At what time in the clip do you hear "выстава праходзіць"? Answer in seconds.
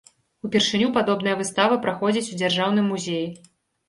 1.41-2.31